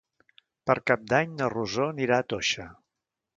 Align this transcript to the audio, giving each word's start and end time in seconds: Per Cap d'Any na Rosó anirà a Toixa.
Per 0.71 0.75
Cap 0.91 1.03
d'Any 1.11 1.35
na 1.41 1.49
Rosó 1.55 1.85
anirà 1.93 2.19
a 2.23 2.27
Toixa. 2.35 2.67